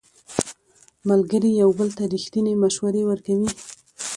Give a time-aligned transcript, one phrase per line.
[1.09, 3.49] ملګري یو بل ته ریښتینې مشورې ورکوي